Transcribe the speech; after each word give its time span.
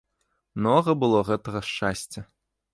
Многа 0.61 0.95
было 1.05 1.21
гэтага 1.29 1.63
шчасця. 1.71 2.29